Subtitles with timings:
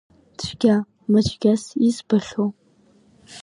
[0.41, 2.49] Цәгьа-мыцәгьас избахьоу…